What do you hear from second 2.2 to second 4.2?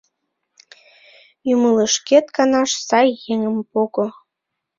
канаш сай еҥым пого